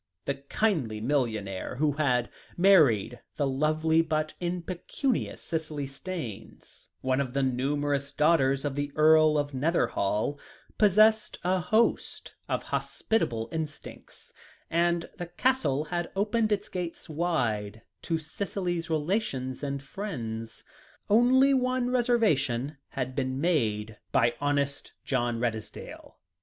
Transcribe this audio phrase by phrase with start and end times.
[0.25, 7.43] The kindly millionaire who had married the lovely but impecunious Cicely Staynes, one of the
[7.43, 10.39] numerous daughters of the Earl of Netherhall,
[10.79, 14.33] possessed a host of hospitable instincts,
[14.71, 20.63] and the Castle had opened its gates wide to Cicely's relations and friends.
[21.11, 26.17] Only one reservation had been made by honest John Redesdale.